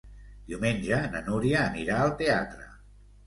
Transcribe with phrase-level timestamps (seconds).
[0.51, 2.65] Diumenge na Núria anirà al teatre.